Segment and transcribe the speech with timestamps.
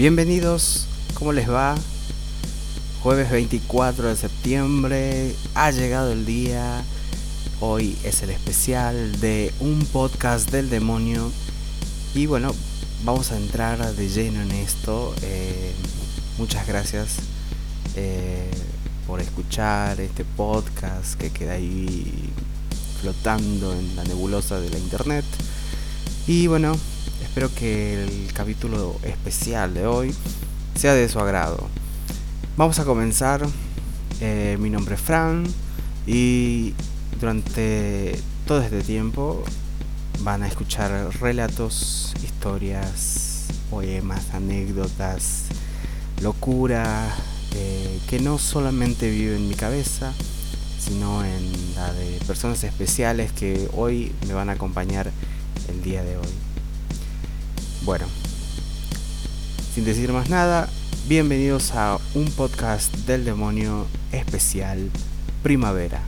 [0.00, 1.74] Bienvenidos, ¿cómo les va?
[3.02, 6.82] Jueves 24 de septiembre, ha llegado el día.
[7.60, 11.30] Hoy es el especial de un podcast del demonio.
[12.14, 12.54] Y bueno,
[13.04, 15.14] vamos a entrar de lleno en esto.
[15.20, 15.72] Eh,
[16.38, 17.16] muchas gracias
[17.94, 18.50] eh,
[19.06, 22.32] por escuchar este podcast que queda ahí
[23.02, 25.26] flotando en la nebulosa de la internet.
[26.26, 26.74] Y bueno,
[27.30, 30.12] espero que el capítulo especial de hoy
[30.74, 31.68] sea de su agrado.
[32.56, 33.46] Vamos a comenzar.
[34.20, 35.44] Eh, mi nombre es Fran
[36.08, 36.74] y
[37.20, 39.44] durante todo este tiempo
[40.22, 40.90] van a escuchar
[41.20, 45.44] relatos, historias, poemas, anécdotas,
[46.22, 47.14] locura,
[47.54, 50.12] eh, que no solamente vive en mi cabeza,
[50.80, 55.12] sino en la de personas especiales que hoy me van a acompañar
[55.68, 56.49] el día de hoy.
[57.82, 58.04] Bueno,
[59.74, 60.68] sin decir más nada,
[61.08, 64.90] bienvenidos a un podcast del demonio especial
[65.42, 66.02] Primavera.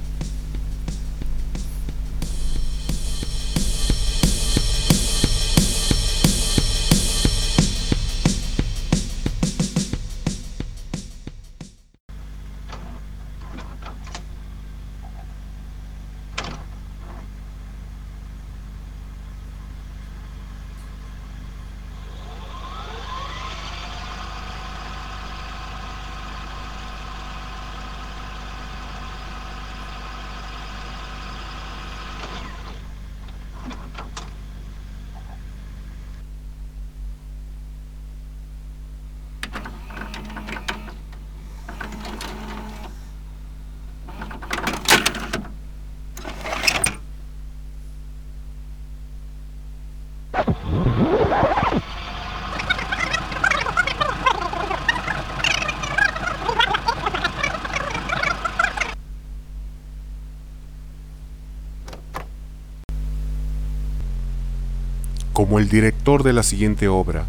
[65.33, 67.25] Como el director de la siguiente obra,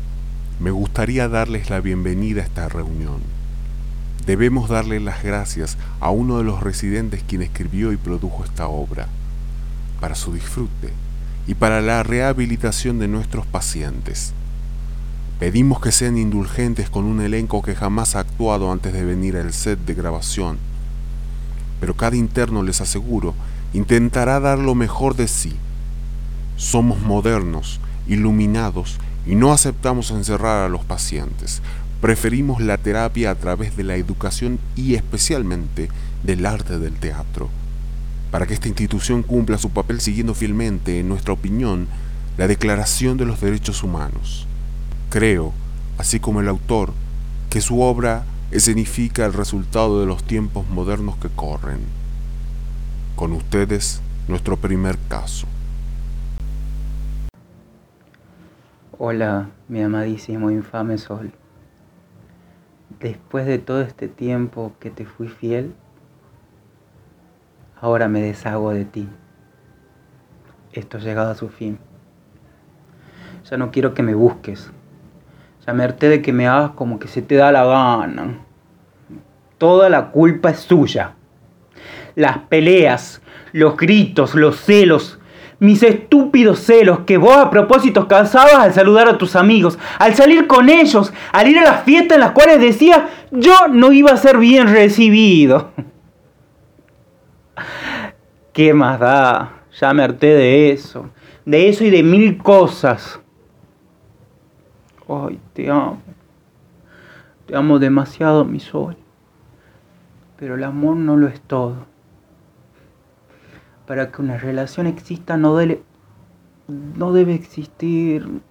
[0.60, 3.22] me gustaría darles la bienvenida a esta reunión.
[4.26, 9.08] Debemos darle las gracias a uno de los residentes quien escribió y produjo esta obra,
[10.00, 11.03] para su disfrute
[11.48, 14.34] y para la rehabilitación de nuestros pacientes.
[15.40, 19.52] Pedimos que sean indulgentes con un elenco que jamás ha actuado antes de venir al
[19.52, 20.58] set de grabación,
[21.80, 23.34] pero cada interno, les aseguro,
[23.74, 25.54] intentará dar lo mejor de sí.
[26.56, 31.62] Somos modernos iluminados y no aceptamos encerrar a los pacientes.
[32.00, 35.90] Preferimos la terapia a través de la educación y especialmente
[36.24, 37.50] del arte del teatro.
[38.34, 41.86] Para que esta institución cumpla su papel siguiendo fielmente, en nuestra opinión,
[42.36, 44.48] la Declaración de los Derechos Humanos.
[45.12, 45.54] Creo,
[46.00, 46.94] así como el autor,
[47.52, 51.82] que su obra escenifica el resultado de los tiempos modernos que corren.
[53.16, 55.46] Con ustedes, nuestro primer caso.
[58.98, 61.34] Hola, mi amadísimo infame sol.
[63.00, 65.76] Después de todo este tiempo que te fui fiel,
[67.84, 69.10] ahora me deshago de ti.
[70.72, 71.78] Esto ha llegado a su fin.
[73.52, 74.72] Ya no quiero que me busques.
[75.68, 78.40] Ya me de que me hagas como que se te da la gana.
[79.58, 81.16] Toda la culpa es suya.
[82.16, 83.22] Las peleas,
[83.52, 85.20] los gritos, los celos,
[85.60, 90.48] mis estúpidos celos que vos a propósito cansabas al saludar a tus amigos, al salir
[90.48, 93.02] con ellos, al ir a las fiestas en las cuales decías
[93.32, 95.72] yo no iba a ser bien recibido.
[98.54, 99.64] ¿Qué más da?
[99.80, 101.10] Ya me harté de eso,
[101.46, 103.20] de eso y de mil cosas.
[105.08, 106.02] Ay, te amo.
[107.48, 108.96] Te amo demasiado, mi sol.
[110.38, 111.94] Pero el amor no lo es todo
[113.86, 115.82] para que una relación exista no debe,
[116.68, 118.42] no debe existir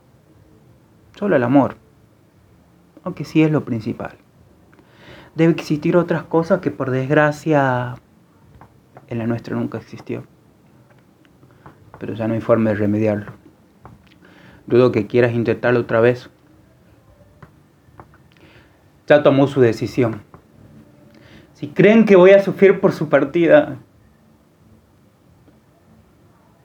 [1.18, 1.76] solo el amor,
[3.04, 4.16] aunque sí es lo principal.
[5.34, 7.94] Debe existir otras cosas que por desgracia
[9.12, 10.24] en la nuestra nunca existió.
[11.98, 13.32] Pero ya no hay forma de remediarlo.
[14.66, 16.30] Dudo que quieras intentarlo otra vez.
[19.06, 20.22] Ya tomó su decisión.
[21.54, 23.78] Si creen que voy a sufrir por su partida,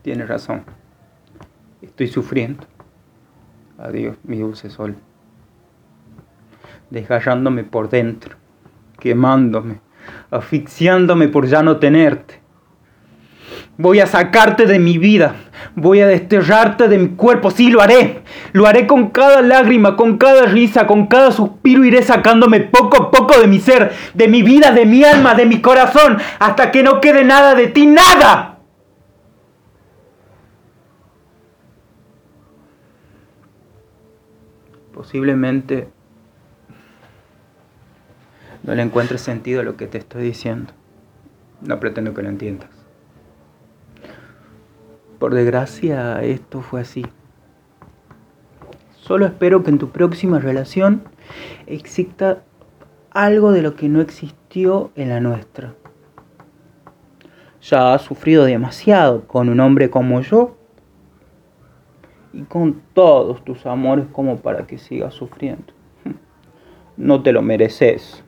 [0.07, 0.63] Tienes razón.
[1.81, 2.63] Estoy sufriendo.
[3.77, 4.95] Adiós, mi dulce sol.
[6.91, 8.37] Desgarrándome por dentro,
[9.01, 9.81] quemándome,
[10.31, 12.41] asfixiándome por ya no tenerte.
[13.77, 15.35] Voy a sacarte de mi vida.
[15.75, 18.23] Voy a desterrarte de mi cuerpo, sí lo haré.
[18.51, 21.85] Lo haré con cada lágrima, con cada risa, con cada suspiro.
[21.85, 25.45] Iré sacándome poco a poco de mi ser, de mi vida, de mi alma, de
[25.45, 28.57] mi corazón, hasta que no quede nada de ti, nada.
[34.91, 35.89] Posiblemente
[38.67, 40.73] no le encuentres sentido a lo que te estoy diciendo.
[41.61, 42.69] No pretendo que lo entiendas.
[45.19, 47.05] Por desgracia, esto fue así.
[48.91, 51.03] Solo espero que en tu próxima relación
[51.65, 52.43] exista
[53.11, 55.73] algo de lo que no existió en la nuestra.
[57.61, 60.57] Ya has sufrido demasiado con un hombre como yo
[62.33, 65.73] y con todos tus amores como para que sigas sufriendo.
[66.97, 68.23] No te lo mereces.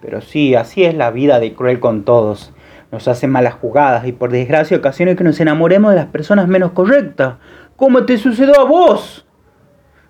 [0.00, 2.52] Pero sí, así es la vida de cruel con todos
[2.90, 6.72] nos hacen malas jugadas y por desgracia ocasiones que nos enamoremos de las personas menos
[6.72, 7.34] correctas,
[7.76, 9.26] como te sucedió a vos.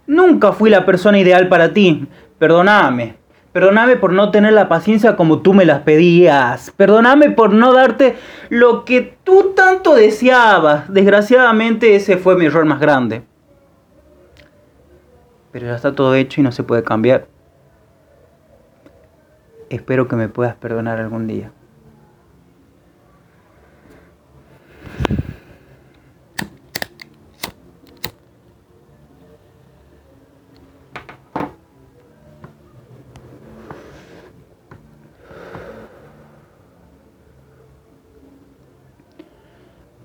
[0.06, 2.06] Nunca fui la persona ideal para ti,
[2.38, 3.16] perdóname.
[3.52, 6.70] Perdóname por no tener la paciencia como tú me las pedías.
[6.76, 8.16] Perdóname por no darte
[8.50, 10.92] lo que tú tanto deseabas.
[10.92, 13.22] Desgraciadamente ese fue mi error más grande.
[15.52, 17.28] Pero ya está todo hecho y no se puede cambiar.
[19.68, 21.50] Espero que me puedas perdonar algún día.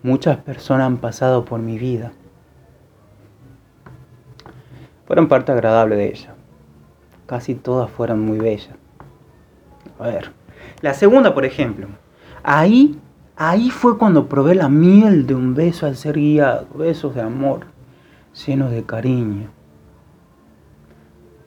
[0.01, 2.11] Muchas personas han pasado por mi vida.
[5.05, 6.33] Fueron parte agradable de ella.
[7.27, 8.75] Casi todas fueron muy bellas.
[10.01, 10.31] A ver.
[10.81, 11.87] La segunda, por ejemplo.
[12.43, 12.99] Ahí,
[13.35, 16.67] ahí fue cuando probé la miel de un beso al ser guiado.
[16.73, 17.67] Besos de amor,
[18.45, 19.49] llenos de cariño.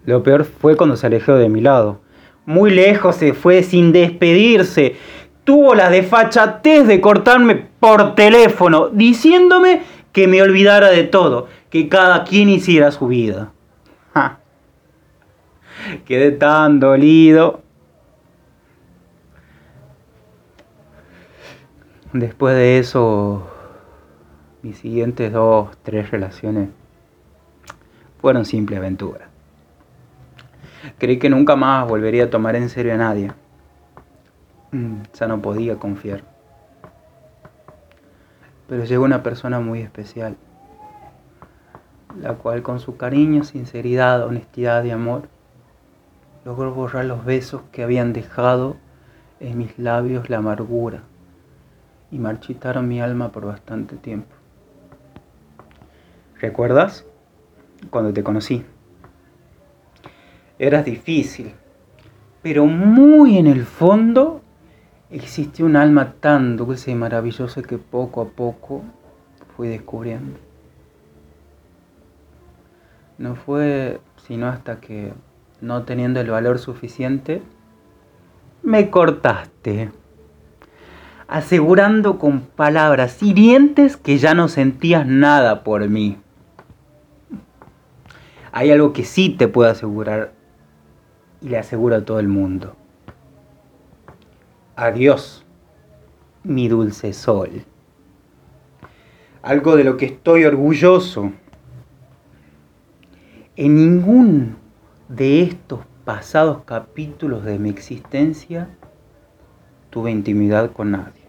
[0.07, 2.01] Lo peor fue cuando se alejó de mi lado.
[2.47, 4.97] Muy lejos se fue sin despedirse
[5.45, 12.25] tuvo la desfachatez de cortarme por teléfono, diciéndome que me olvidara de todo, que cada
[12.25, 13.53] quien hiciera su vida.
[16.07, 17.64] Quedé tan dolido.
[22.15, 23.43] Después de eso,
[24.63, 26.69] mis siguientes dos, tres relaciones
[28.21, 29.27] fueron simple aventura.
[30.99, 33.33] Creí que nunca más volvería a tomar en serio a nadie.
[34.71, 36.23] Mm, ya no podía confiar.
[38.69, 40.37] Pero llegó una persona muy especial,
[42.21, 45.29] la cual con su cariño, sinceridad, honestidad y amor
[46.45, 48.77] logró borrar los besos que habían dejado
[49.41, 51.03] en mis labios la amargura
[52.15, 54.33] y marchitaron mi alma por bastante tiempo.
[56.41, 57.05] ¿Recuerdas
[57.91, 58.65] cuando te conocí?
[60.61, 61.53] Eras difícil,
[62.41, 64.43] pero muy en el fondo
[65.11, 68.83] existió un alma tan dulce y maravillosa que poco a poco
[69.57, 70.39] fui descubriendo.
[73.19, 75.13] No fue sino hasta que,
[75.61, 77.43] no teniendo el valor suficiente,
[78.63, 79.91] me cortaste,
[81.29, 86.19] asegurando con palabras hirientes que ya no sentías nada por mí.
[88.53, 90.33] Hay algo que sí te puedo asegurar
[91.41, 92.77] y le aseguro a todo el mundo
[94.77, 95.45] Adiós,
[96.43, 97.65] mi dulce sol.
[99.41, 101.31] Algo de lo que estoy orgulloso.
[103.55, 104.57] En ningún
[105.09, 108.69] de estos pasados capítulos de mi existencia
[109.95, 111.23] tuve intimidad con nadie.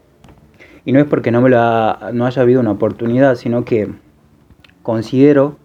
[0.86, 3.94] Y no es porque no, me la, no haya habido una oportunidad, sino que
[4.82, 5.58] considero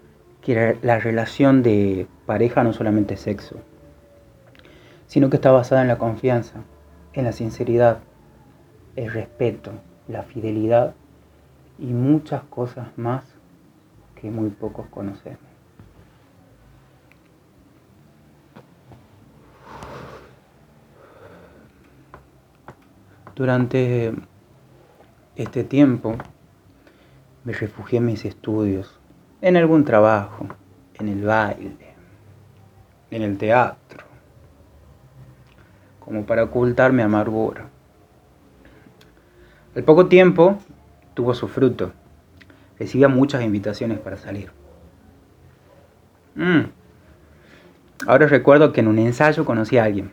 [0.43, 3.57] que la relación de pareja no solamente es sexo,
[5.07, 6.61] sino que está basada en la confianza
[7.13, 7.99] en la sinceridad,
[8.97, 9.73] el respeto,
[10.07, 10.95] la fidelidad
[11.79, 13.25] y muchas cosas más
[14.15, 15.50] que muy pocos conocemos.
[23.35, 24.13] Durante
[25.37, 26.17] este tiempo
[27.45, 28.99] me refugié en mis estudios,
[29.41, 30.47] en algún trabajo,
[30.95, 31.95] en el baile,
[33.11, 34.11] en el teatro
[36.11, 37.69] como para ocultar mi amargura.
[39.77, 40.59] Al poco tiempo
[41.15, 41.93] tuvo su fruto.
[42.81, 44.51] Recibía muchas invitaciones para salir.
[46.35, 46.63] Mm.
[48.09, 50.11] Ahora recuerdo que en un ensayo conocí a alguien.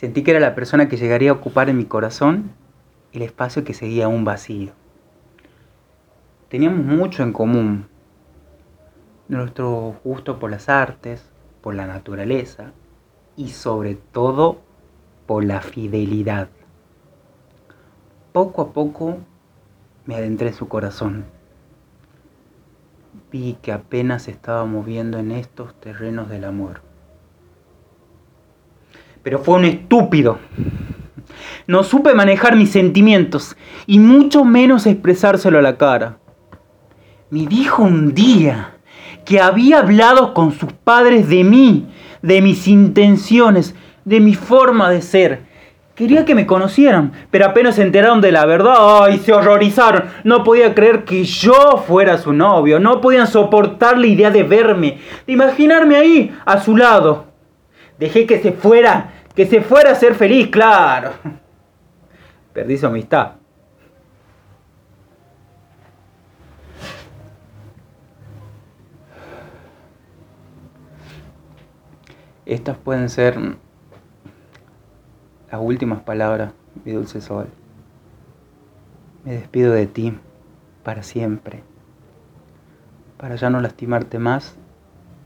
[0.00, 2.52] Sentí que era la persona que llegaría a ocupar en mi corazón
[3.12, 4.72] el espacio que seguía aún vacío.
[6.48, 7.86] teníamos mucho en común.
[9.28, 11.28] Nuestro gusto por las artes,
[11.60, 12.72] por la naturaleza
[13.36, 14.62] y sobre todo
[15.26, 16.48] por la fidelidad.
[18.32, 19.18] Poco a poco
[20.06, 21.26] me adentré en su corazón.
[23.30, 26.89] Vi que apenas estaba moviendo en estos terrenos del amor.
[29.22, 30.38] Pero fue un estúpido.
[31.66, 36.18] No supe manejar mis sentimientos y mucho menos expresárselo a la cara.
[37.30, 38.74] Me dijo un día
[39.24, 41.86] que había hablado con sus padres de mí,
[42.22, 43.74] de mis intenciones,
[44.04, 45.42] de mi forma de ser.
[45.94, 49.18] Quería que me conocieran, pero apenas se enteraron de la verdad, ¡ay!
[49.18, 50.04] Se horrorizaron.
[50.24, 52.80] No podía creer que yo fuera su novio.
[52.80, 57.29] No podían soportar la idea de verme, de imaginarme ahí, a su lado.
[58.00, 61.12] Dejé que se fuera, que se fuera a ser feliz, claro.
[62.54, 63.32] Perdí su amistad.
[72.46, 73.38] Estas pueden ser
[75.52, 76.54] las últimas palabras,
[76.86, 77.48] mi dulce sol.
[79.24, 80.18] Me despido de ti
[80.82, 81.62] para siempre,
[83.18, 84.56] para ya no lastimarte más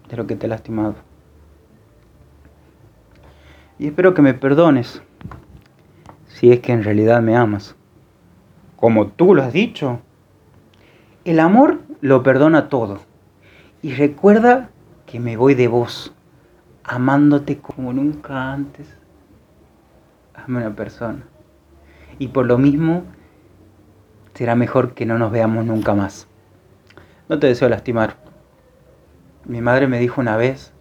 [0.09, 1.04] de lo que te he lastimado.
[3.79, 5.03] Y espero que me perdones
[6.27, 7.75] si es que en realidad me amas.
[8.77, 10.01] Como tú lo has dicho,
[11.25, 13.01] el amor lo perdona todo.
[13.83, 14.71] Y recuerda
[15.07, 16.13] que me voy de vos,
[16.85, 18.95] amándote como nunca antes
[20.35, 21.23] a una persona.
[22.19, 23.05] Y por lo mismo,
[24.35, 26.29] será mejor que no nos veamos nunca más.
[27.29, 28.19] No te deseo lastimar.
[29.47, 30.74] Mi madre me dijo una vez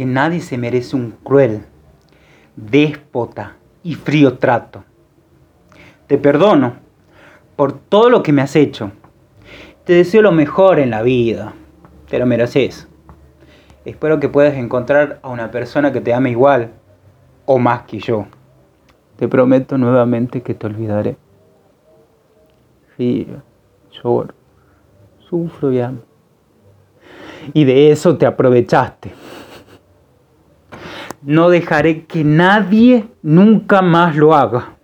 [0.00, 1.60] que nadie se merece un cruel,
[2.56, 4.82] déspota y frío trato.
[6.06, 6.76] Te perdono
[7.54, 8.92] por todo lo que me has hecho.
[9.84, 11.52] Te deseo lo mejor en la vida.
[12.08, 12.88] Te lo mereces.
[13.84, 16.70] Espero que puedas encontrar a una persona que te ame igual
[17.44, 18.24] o más que yo.
[19.18, 21.18] Te prometo nuevamente que te olvidaré.
[22.96, 23.42] Río,
[24.02, 24.32] lloro,
[25.28, 26.00] sufro y amo.
[27.52, 29.12] Y de eso te aprovechaste.
[31.22, 34.76] No dejaré que nadie nunca más lo haga.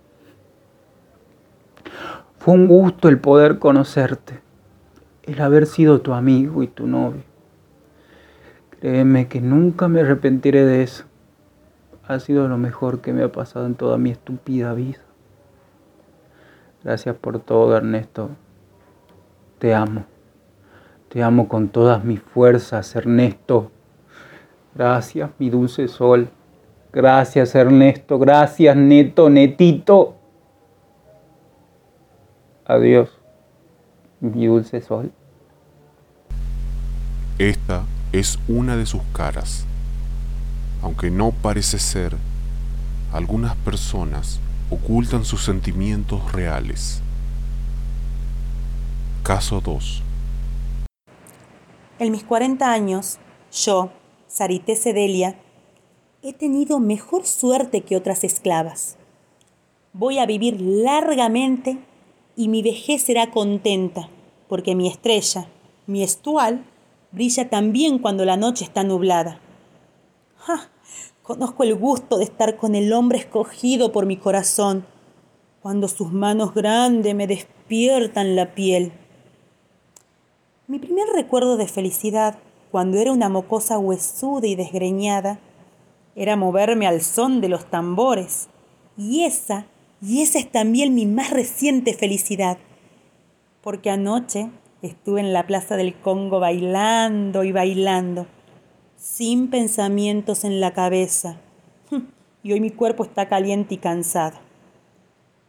[2.37, 4.39] Fue un gusto el poder conocerte,
[5.23, 7.23] el haber sido tu amigo y tu novio.
[8.79, 11.05] Créeme que nunca me arrepentiré de eso.
[12.07, 14.99] Ha sido lo mejor que me ha pasado en toda mi estúpida vida.
[16.83, 18.29] Gracias por todo, Ernesto.
[19.59, 20.05] Te amo.
[21.09, 23.71] Te amo con todas mis fuerzas, Ernesto.
[24.77, 26.29] Gracias, mi dulce sol.
[26.93, 28.19] Gracias, Ernesto.
[28.19, 30.15] Gracias, Neto, Netito.
[32.63, 33.09] Adiós,
[34.19, 35.11] mi dulce sol.
[37.39, 39.65] Esta es una de sus caras.
[40.83, 42.15] Aunque no parece ser,
[43.11, 47.01] algunas personas ocultan sus sentimientos reales.
[49.23, 50.03] Caso 2.
[51.97, 53.17] En mis 40 años,
[53.51, 53.89] yo,
[54.27, 55.39] Sarité Sedelia,
[56.21, 58.97] he tenido mejor suerte que otras esclavas.
[59.93, 61.77] Voy a vivir largamente
[62.35, 64.09] y mi vejez será contenta,
[64.49, 65.49] porque mi estrella,
[65.85, 66.65] mi estual,
[67.11, 69.39] brilla también cuando la noche está nublada.
[71.23, 74.85] Conozco el gusto de estar con el hombre escogido por mi corazón,
[75.61, 78.91] cuando sus manos grandes me despiertan la piel.
[80.67, 82.39] Mi primer recuerdo de felicidad
[82.77, 85.39] cuando era una mocosa huesuda y desgreñada,
[86.15, 88.49] era moverme al son de los tambores.
[88.95, 89.65] Y esa,
[89.99, 92.59] y esa es también mi más reciente felicidad,
[93.63, 94.51] porque anoche
[94.83, 98.27] estuve en la Plaza del Congo bailando y bailando,
[98.95, 101.41] sin pensamientos en la cabeza.
[102.43, 104.37] Y hoy mi cuerpo está caliente y cansado.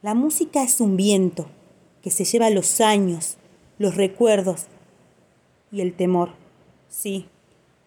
[0.00, 1.46] La música es un viento
[2.00, 3.36] que se lleva los años,
[3.76, 4.64] los recuerdos
[5.70, 6.47] y el temor.
[7.00, 7.26] Sí,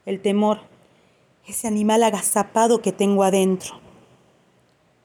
[0.05, 0.61] el temor,
[1.45, 3.81] ese animal agazapado que tengo adentro.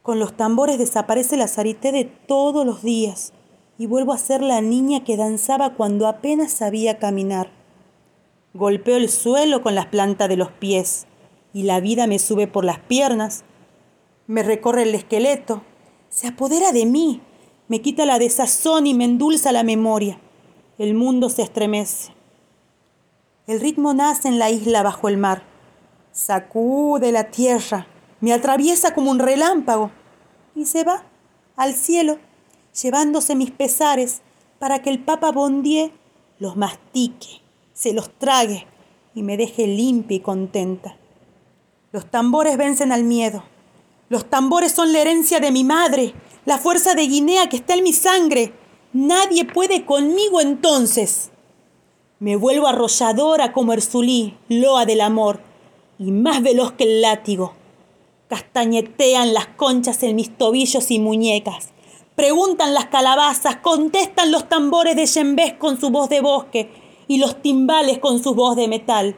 [0.03, 3.33] Con los tambores desaparece la zarité de todos los días
[3.77, 7.51] y vuelvo a ser la niña que danzaba cuando apenas sabía caminar.
[8.55, 11.09] Golpeo el suelo con las plantas de los pies
[11.53, 13.43] y la vida me sube por las piernas,
[14.29, 15.63] me recorre el esqueleto,
[16.11, 17.23] se apodera de mí,
[17.67, 20.21] me quita la desazón y me endulza la memoria.
[20.79, 22.16] El mundo se estremece.
[23.47, 25.45] El ritmo nace en la isla bajo el mar.
[26.11, 27.87] Sacude la tierra,
[28.21, 29.93] me atraviesa como un relámpago
[30.57, 31.05] y se va
[31.55, 32.19] al cielo,
[32.83, 34.23] llevándose mis pesares,
[34.59, 35.93] para que el Papa Bondier
[36.41, 37.41] los mastique,
[37.73, 38.67] se los trague
[39.15, 40.97] y me deje limpia y contenta.
[41.93, 43.45] Los tambores vencen al miedo.
[44.09, 46.15] Los tambores son la herencia de mi madre,
[46.47, 48.53] la fuerza de Guinea que está en mi sangre.
[48.93, 51.31] Nadie puede conmigo entonces.
[52.19, 55.41] Me vuelvo arrolladora como Erzulí, loa del amor,
[55.99, 57.53] y más veloz que el látigo.
[58.29, 61.75] Castañetean las conchas en mis tobillos y muñecas.
[62.15, 66.71] Preguntan las calabazas, contestan los tambores de yembés con su voz de bosque
[67.07, 69.17] y los timbales con su voz de metal.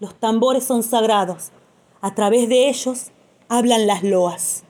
[0.00, 1.52] Los tambores son sagrados.
[2.00, 3.10] A través de ellos
[3.50, 4.64] hablan las loas.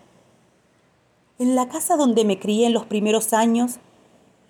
[1.38, 3.78] En la casa donde me crié en los primeros años,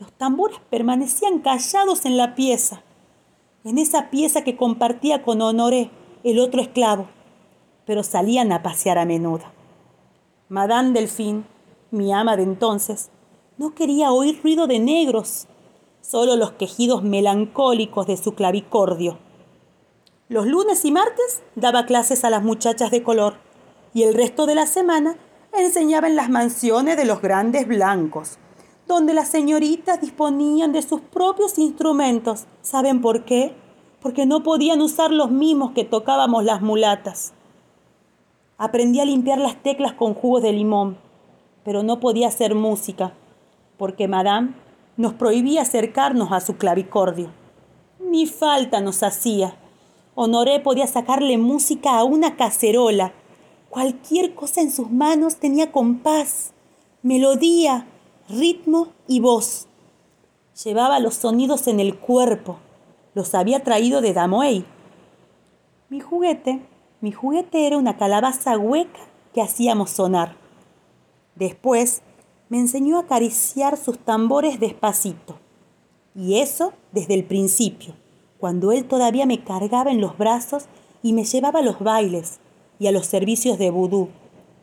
[0.01, 2.83] los tambores permanecían callados en la pieza,
[3.65, 5.91] en esa pieza que compartía con Honoré,
[6.25, 7.09] el otro esclavo,
[7.87, 9.45] pero salían a pasear a menudo.
[10.49, 11.45] Madame Delfín
[11.93, 13.11] mi ama de entonces,
[13.59, 15.47] no quería oír ruido de negros,
[16.01, 19.19] solo los quejidos melancólicos de su clavicordio.
[20.31, 23.35] Los lunes y martes daba clases a las muchachas de color
[23.93, 25.19] y el resto de la semana
[25.53, 28.39] enseñaba en las mansiones de los grandes blancos,
[28.87, 32.47] donde las señoritas disponían de sus propios instrumentos.
[32.63, 33.55] ¿Saben por qué?
[34.01, 37.33] Porque no podían usar los mismos que tocábamos las mulatas.
[38.59, 40.97] Aprendí a limpiar las teclas con jugos de limón
[41.65, 43.13] pero no podía hacer música,
[43.79, 44.55] porque Madame
[44.97, 47.31] nos prohibía acercarnos a su clavicordio.
[48.01, 49.57] Ni falta nos hacía.
[50.15, 53.13] Honoré podía sacarle música a una cacerola.
[53.71, 56.53] Cualquier cosa en sus manos tenía compás,
[57.03, 57.87] melodía,
[58.29, 59.67] ritmo y voz.
[60.65, 62.59] Llevaba los sonidos en el cuerpo.
[63.15, 64.65] Los había traído de Damoey.
[65.89, 66.61] Mi juguete,
[67.01, 69.01] mi juguete era una calabaza hueca
[69.35, 70.37] que hacíamos sonar.
[71.35, 72.03] Después
[72.49, 75.39] me enseñó a acariciar sus tambores despacito.
[76.15, 77.95] Y eso desde el principio,
[78.39, 80.67] cuando él todavía me cargaba en los brazos
[81.03, 82.41] y me llevaba a los bailes
[82.79, 84.09] y a los servicios de vudú,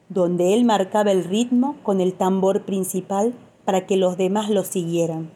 [0.10, 3.34] donde él marcaba el ritmo con el tambor principal
[3.69, 5.29] para que los demás lo siguieran.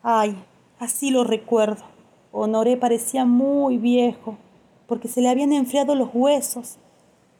[0.00, 0.40] Ay,
[0.78, 1.82] así lo recuerdo.
[2.30, 4.38] Honoré parecía muy viejo,
[4.86, 6.78] porque se le habían enfriado los huesos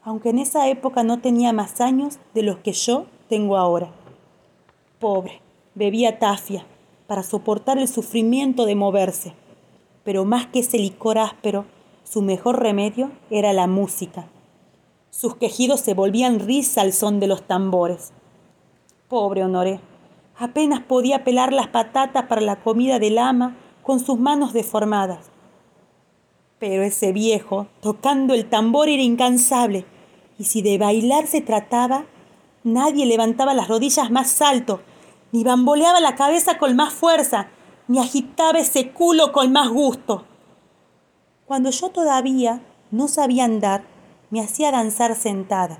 [0.05, 3.91] aunque en esa época no tenía más años de los que yo tengo ahora.
[4.99, 5.41] Pobre,
[5.73, 6.63] bebía tafia
[7.07, 9.33] para soportar el sufrimiento de moverse,
[10.03, 11.65] pero más que ese licor áspero,
[12.03, 14.27] su mejor remedio era la música.
[15.09, 18.13] Sus quejidos se volvían risa al son de los tambores.
[19.07, 19.79] Pobre Honoré,
[20.35, 25.29] apenas podía pelar las patatas para la comida del ama con sus manos deformadas.
[26.57, 29.85] Pero ese viejo, tocando el tambor, era incansable
[30.39, 32.05] y si de bailar se trataba,
[32.63, 34.81] nadie levantaba las rodillas más alto,
[35.31, 37.49] ni bamboleaba la cabeza con más fuerza,
[37.87, 40.25] ni agitaba ese culo con más gusto.
[41.45, 43.83] Cuando yo todavía no sabía andar,
[44.31, 45.77] me hacía danzar sentada,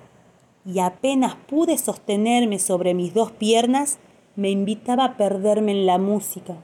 [0.66, 4.00] y apenas pude sostenerme sobre mis dos piernas,
[4.36, 6.58] me invitaba a perderme en la música,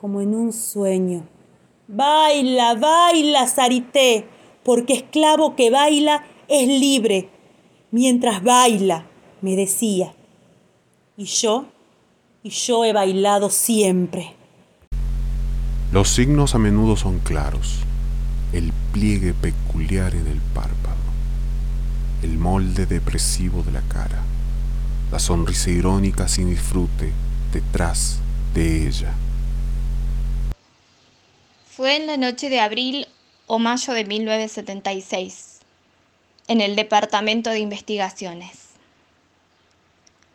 [0.00, 1.24] como en un sueño.
[1.88, 4.26] Baila, baila, Sarité,
[4.62, 7.28] porque esclavo que baila es libre,
[7.90, 9.06] mientras baila,
[9.40, 10.14] me decía.
[11.16, 11.66] Y yo,
[12.42, 14.34] y yo he bailado siempre.
[15.92, 17.80] Los signos a menudo son claros.
[18.52, 20.87] El pliegue peculiar en el párpado,
[22.22, 24.22] el molde depresivo de la cara,
[25.12, 27.12] la sonrisa irónica sin disfrute
[27.52, 28.18] detrás
[28.54, 29.12] de ella.
[31.70, 33.06] Fue en la noche de abril
[33.46, 35.60] o mayo de 1976
[36.48, 38.70] en el Departamento de Investigaciones.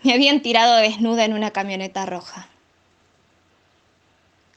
[0.03, 2.47] Me habían tirado desnuda en una camioneta roja.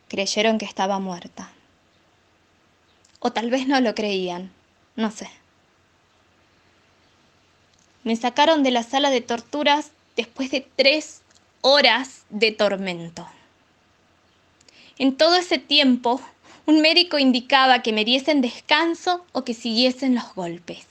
[0.08, 1.50] Creyeron que estaba muerta.
[3.18, 4.52] O tal vez no lo creían,
[4.94, 5.28] no sé.
[8.06, 11.20] Me sacaron de la sala de torturas después de tres
[11.60, 13.28] horas de tormento.
[14.96, 16.22] En todo ese tiempo,
[16.64, 20.86] un médico indicaba que me diesen descanso o que siguiesen los golpes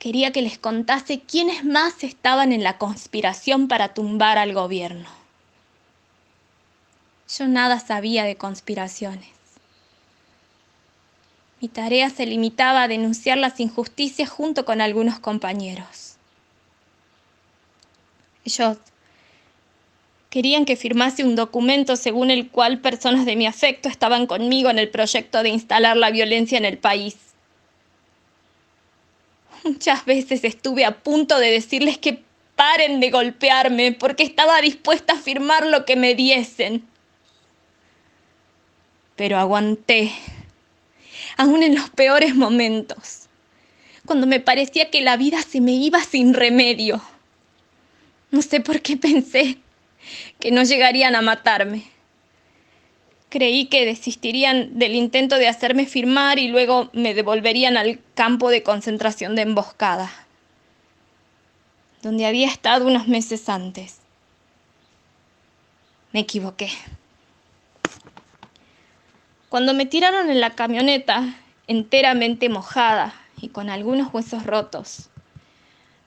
[0.00, 5.08] quería que les contase quiénes más estaban en la conspiración para tumbar al gobierno.
[7.28, 9.28] Yo nada sabía de conspiraciones.
[11.60, 16.16] Mi tarea se limitaba a denunciar las injusticias junto con algunos compañeros.
[18.44, 18.78] Ellos
[20.30, 24.78] querían que firmase un documento según el cual personas de mi afecto estaban conmigo en
[24.78, 27.16] el proyecto de instalar la violencia en el país.
[29.64, 32.22] Muchas veces estuve a punto de decirles que
[32.56, 36.84] paren de golpearme porque estaba dispuesta a firmar lo que me diesen.
[39.16, 40.12] Pero aguanté,
[41.40, 43.30] aún en los peores momentos,
[44.04, 47.00] cuando me parecía que la vida se me iba sin remedio.
[48.30, 49.56] No sé por qué pensé
[50.38, 51.84] que no llegarían a matarme.
[53.30, 58.62] Creí que desistirían del intento de hacerme firmar y luego me devolverían al campo de
[58.62, 60.12] concentración de emboscada,
[62.02, 63.96] donde había estado unos meses antes.
[66.12, 66.68] Me equivoqué.
[69.50, 71.34] Cuando me tiraron en la camioneta,
[71.66, 75.08] enteramente mojada y con algunos huesos rotos,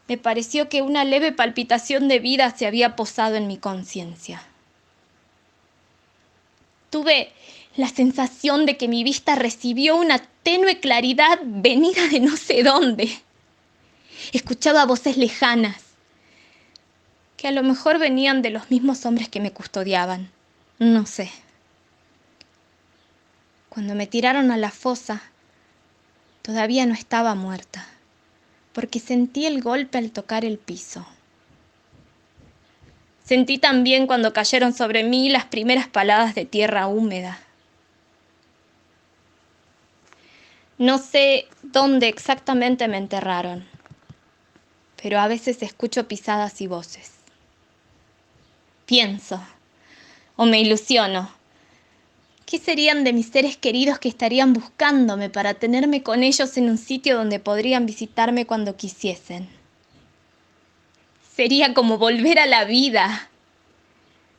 [0.07, 4.41] me pareció que una leve palpitación de vida se había posado en mi conciencia.
[6.89, 7.33] Tuve
[7.75, 13.09] la sensación de que mi vista recibió una tenue claridad venida de no sé dónde.
[14.31, 15.83] Escuchaba voces lejanas,
[17.35, 20.31] que a lo mejor venían de los mismos hombres que me custodiaban.
[20.79, 21.29] No sé.
[23.73, 25.23] Cuando me tiraron a la fosa,
[26.43, 27.87] todavía no estaba muerta
[28.71, 31.07] porque sentí el golpe al tocar el piso.
[33.25, 37.39] Sentí también cuando cayeron sobre mí las primeras paladas de tierra húmeda.
[40.77, 43.65] No sé dónde exactamente me enterraron,
[45.01, 47.13] pero a veces escucho pisadas y voces.
[48.85, 49.43] Pienso,
[50.35, 51.31] o me ilusiono,
[52.53, 56.77] ¿Qué serían de mis seres queridos que estarían buscándome para tenerme con ellos en un
[56.77, 59.49] sitio donde podrían visitarme cuando quisiesen?
[61.35, 63.27] Sería como volver a la vida.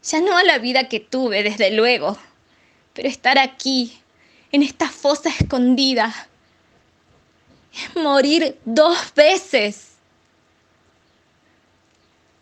[0.05, 2.17] Ya no a la vida que tuve, desde luego,
[2.93, 3.99] pero estar aquí,
[4.53, 6.15] en esta fosa escondida.
[7.97, 9.89] Morir dos veces.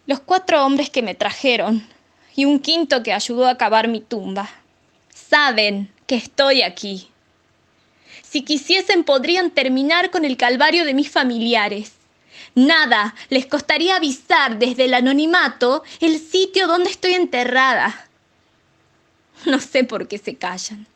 [0.04, 1.82] Los cuatro hombres que me trajeron
[2.36, 4.50] y un quinto que ayudó a cavar mi tumba
[5.32, 7.08] saben que estoy aquí.
[8.22, 11.92] Si quisiesen podrían terminar con el calvario de mis familiares.
[12.54, 18.08] Nada les costaría avisar desde el anonimato el sitio donde estoy enterrada.
[19.46, 20.86] No sé por qué se callan.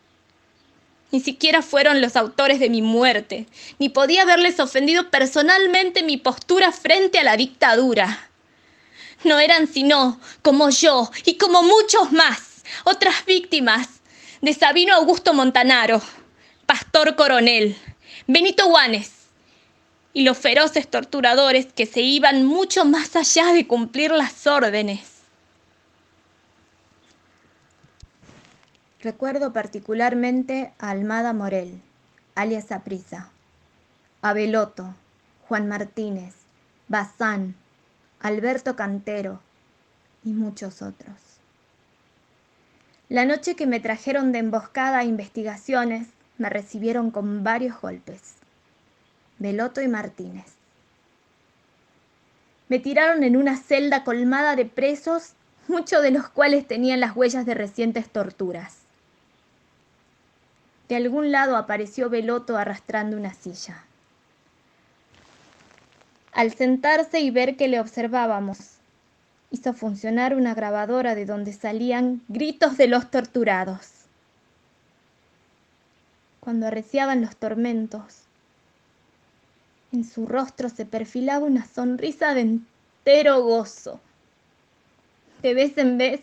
[1.13, 3.47] Ni siquiera fueron los autores de mi muerte,
[3.79, 8.29] ni podía haberles ofendido personalmente mi postura frente a la dictadura.
[9.25, 13.96] No eran sino, como yo y como muchos más, otras víctimas
[14.41, 16.01] de Sabino Augusto Montanaro,
[16.67, 17.77] Pastor Coronel,
[18.27, 19.13] Benito Guanes
[20.13, 25.17] y los feroces torturadores que se iban mucho más allá de cumplir las órdenes.
[29.01, 31.81] Recuerdo particularmente a Almada Morel,
[32.35, 33.31] alias Aprisa,
[34.23, 34.95] a Beloto,
[35.49, 36.35] Juan Martínez,
[36.89, 37.55] Bazán,
[38.21, 39.41] Alberto Cantero
[40.25, 41.26] y muchos otros.
[43.09, 48.35] La noche que me trajeron de emboscada a investigaciones, me recibieron con varios golpes.
[49.39, 50.47] Beloto y Martínez.
[52.69, 55.35] Me tiraron en una celda colmada de presos,
[55.69, 58.79] muchos de los cuales tenían las huellas de recientes torturas.
[60.89, 63.85] De algún lado apareció Beloto arrastrando una silla.
[66.33, 68.76] Al sentarse y ver que le observábamos,
[69.51, 73.91] hizo funcionar una grabadora de donde salían gritos de los torturados.
[76.41, 78.23] Cuando arreciaban los tormentos,
[79.93, 84.01] en su rostro se perfilaba una sonrisa de entero gozo.
[85.43, 86.21] De vez en vez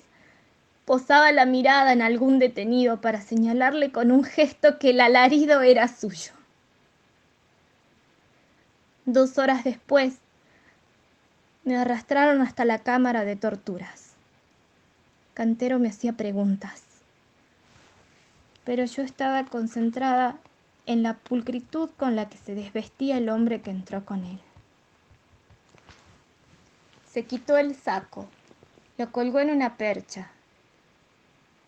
[0.86, 5.88] posaba la mirada en algún detenido para señalarle con un gesto que el alarido era
[5.88, 6.34] suyo.
[9.06, 10.16] Dos horas después,
[11.65, 14.12] me arrastraron hasta la cámara de torturas.
[15.34, 16.84] Cantero me hacía preguntas,
[18.65, 20.38] pero yo estaba concentrada
[20.86, 24.39] en la pulcritud con la que se desvestía el hombre que entró con él.
[27.10, 28.28] Se quitó el saco,
[28.97, 30.32] lo colgó en una percha.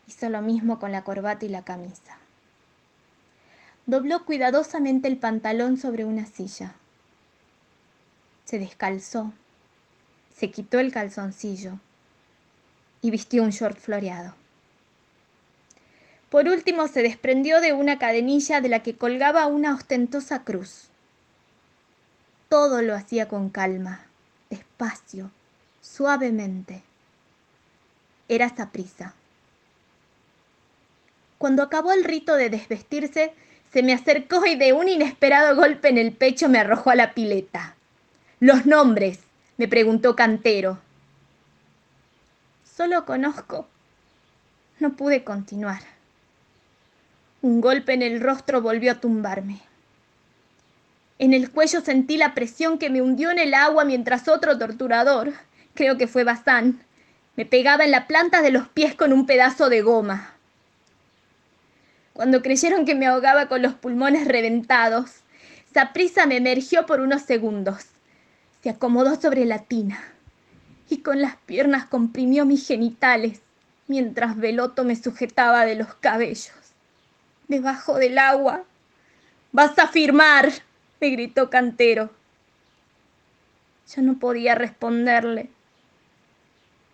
[0.08, 2.18] Hizo lo mismo con la corbata y la camisa.
[3.86, 6.74] Dobló cuidadosamente el pantalón sobre una silla.
[8.44, 9.32] Se descalzó
[10.38, 11.80] se quitó el calzoncillo
[13.02, 14.36] y vistió un short floreado.
[16.30, 20.90] Por último se desprendió de una cadenilla de la que colgaba una ostentosa cruz.
[22.50, 24.06] Todo lo hacía con calma,
[24.50, 25.32] despacio,
[25.82, 26.84] suavemente.
[28.28, 29.14] Era prisa.
[31.38, 33.34] Cuando acabó el rito de desvestirse,
[33.72, 37.14] se me acercó y de un inesperado golpe en el pecho me arrojó a la
[37.14, 37.76] pileta.
[38.40, 39.20] Los nombres,
[39.58, 40.80] me preguntó Cantero.
[42.64, 43.68] Solo conozco.
[44.80, 45.82] No pude continuar.
[47.42, 49.62] Un golpe en el rostro volvió a tumbarme.
[51.18, 55.32] En el cuello sentí la presión que me hundió en el agua mientras otro torturador,
[55.74, 56.82] creo que fue Bazán,
[57.38, 60.34] me pegaba en la planta de los pies con un pedazo de goma.
[62.12, 65.22] Cuando creyeron que me ahogaba con los pulmones reventados,
[65.74, 67.95] Saprisa me emergió por unos segundos.
[68.66, 70.04] Se acomodó sobre la tina
[70.90, 73.42] y con las piernas comprimió mis genitales
[73.86, 76.50] mientras Veloto me sujetaba de los cabellos.
[77.48, 78.64] Debajo del agua.
[79.52, 80.52] Vas a firmar,
[81.00, 82.10] me gritó Cantero.
[83.96, 85.52] Yo no podía responderle.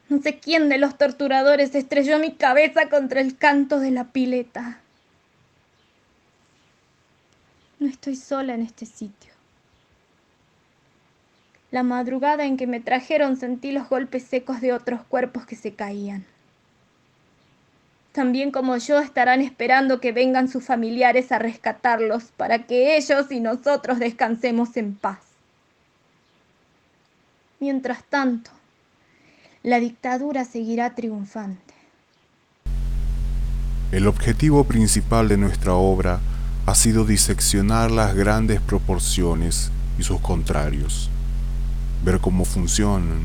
[0.10, 4.82] No sé quién de los torturadores estrelló mi cabeza contra el canto de la pileta.
[7.80, 9.31] No estoy sola en este sitio.
[11.72, 15.74] La madrugada en que me trajeron sentí los golpes secos de otros cuerpos que se
[15.74, 16.26] caían.
[18.12, 23.40] También como yo estarán esperando que vengan sus familiares a rescatarlos para que ellos y
[23.40, 25.20] nosotros descansemos en paz.
[27.62, 28.52] Mientras tanto,
[29.64, 31.76] la dictadura seguirá triunfante.
[33.92, 36.20] El objetivo principal de nuestra obra
[36.66, 41.11] ha sido diseccionar las grandes proporciones y sus contrarios,
[42.04, 43.22] ver cómo funcionan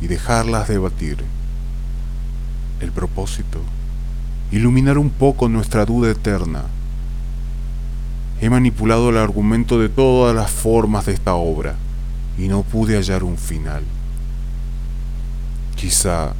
[0.00, 1.18] y dejarlas debatir.
[2.80, 3.60] El propósito,
[4.50, 6.64] iluminar un poco nuestra duda eterna.
[8.40, 11.76] He manipulado el argumento de todas las formas de esta obra
[12.36, 13.84] y no pude hallar un final.
[15.76, 16.32] Quizá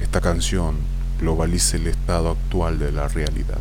[0.00, 0.76] esta canción
[1.18, 3.58] globalice el estado actual de la realidad.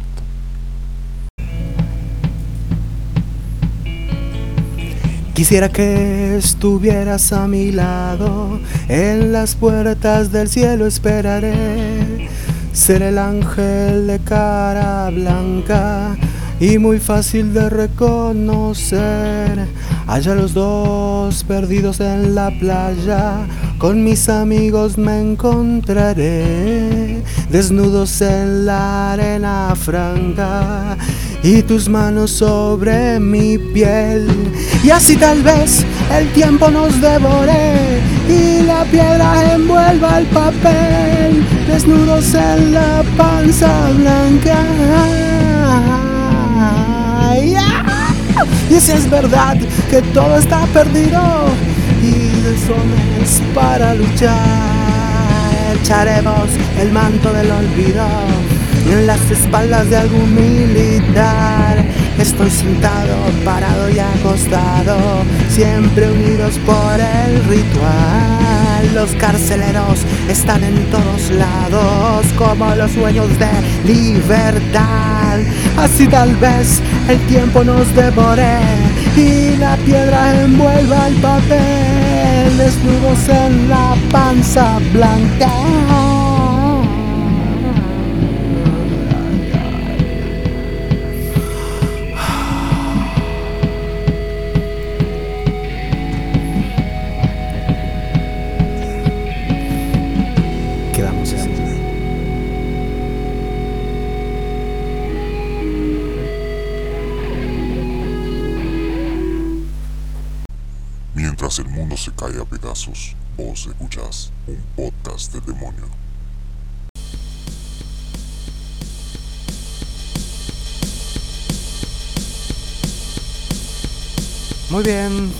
[5.38, 12.28] Quisiera que estuvieras a mi lado, en las puertas del cielo esperaré.
[12.73, 16.17] Ser el ángel de cara blanca
[16.59, 19.67] y muy fácil de reconocer.
[20.07, 23.45] Allá los dos perdidos en la playa,
[23.77, 27.21] con mis amigos me encontraré.
[27.49, 30.97] Desnudos en la arena franca
[31.43, 34.27] y tus manos sobre mi piel.
[34.83, 35.85] Y así tal vez
[36.17, 41.45] el tiempo nos devore y la piedra envuelva el papel.
[41.67, 45.46] Desnudos en la panza blanca.
[48.69, 49.58] Y si es verdad
[49.89, 51.21] que todo está perdido
[52.02, 52.54] y de
[53.21, 54.38] es para luchar,
[55.82, 58.06] echaremos el manto del olvido
[58.91, 61.84] en las espaldas de algún militar.
[62.19, 64.97] Estoy sentado, parado y acostado,
[65.50, 68.93] siempre unidos por el ritual.
[68.93, 73.50] Los carceleros están en todos lados, como los sueños de
[73.86, 75.39] libertad.
[75.78, 78.58] Así tal vez el tiempo nos devore
[79.15, 86.16] y la piedra envuelva el papel, desnudos en la panza blanca.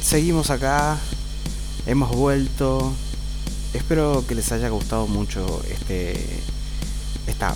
[0.08, 0.98] Seguimos acá.
[1.86, 2.94] Hemos vuelto.
[3.74, 6.26] Espero que les haya gustado mucho este
[7.28, 7.54] esta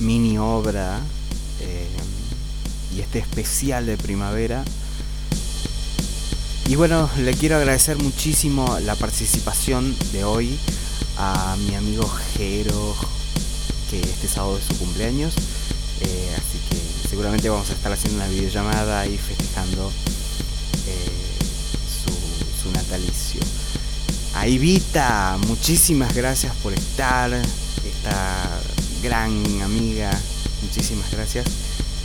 [0.00, 1.00] mini obra
[1.60, 1.88] eh,
[2.94, 4.62] y este especial de primavera.
[6.66, 10.58] Y bueno, le quiero agradecer muchísimo la participación de hoy
[11.16, 12.94] a mi amigo Jero,
[13.90, 15.32] que este sábado es su cumpleaños.
[16.02, 19.90] Eh, así que seguramente vamos a estar haciendo una videollamada y festejando
[24.48, 28.60] Ivita, muchísimas gracias por estar, esta
[29.02, 30.10] gran amiga,
[30.62, 31.44] muchísimas gracias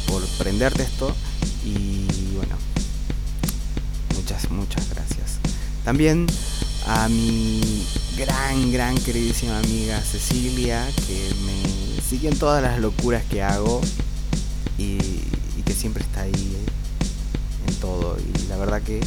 [0.07, 1.15] por prenderte esto
[1.63, 2.57] y bueno,
[4.13, 5.39] muchas, muchas gracias.
[5.85, 6.27] También
[6.85, 7.85] a mi
[8.17, 13.79] gran, gran queridísima amiga Cecilia, que me sigue en todas las locuras que hago
[14.77, 14.97] y,
[15.57, 16.57] y que siempre está ahí
[17.67, 18.17] en todo.
[18.19, 18.99] Y la verdad que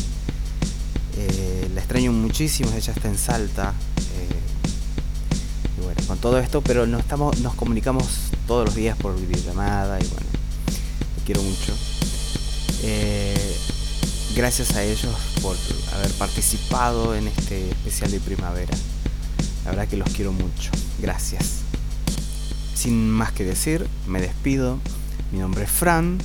[1.17, 3.73] Eh, la extraño muchísimo, ella está en Salta.
[3.97, 8.07] Eh, y bueno, con todo esto, pero nos, estamos, nos comunicamos
[8.47, 10.27] todos los días por videollamada y bueno,
[11.17, 11.73] te quiero mucho.
[12.83, 13.57] Eh,
[14.35, 15.57] gracias a ellos por
[15.95, 18.77] haber participado en este especial de primavera.
[19.65, 20.71] La verdad que los quiero mucho.
[21.01, 21.63] Gracias.
[22.75, 24.79] Sin más que decir, me despido.
[25.33, 26.19] Mi nombre es Fran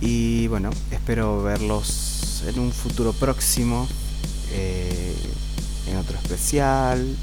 [0.00, 3.88] y bueno, espero verlos en un futuro próximo,
[4.54, 5.16] eh,
[5.88, 7.16] en otro especial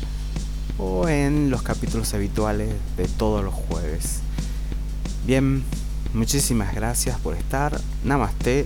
[0.78, 4.20] o en los capítulos habituales de todos los jueves.
[5.26, 5.64] Bien,
[6.14, 7.80] muchísimas gracias por estar.
[8.04, 8.66] Namaste.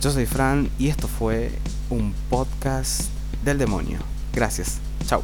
[0.00, 1.52] Yo soy Fran y esto fue
[1.90, 3.02] un podcast
[3.44, 3.98] del demonio.
[4.32, 4.78] Gracias.
[5.06, 5.22] Chao.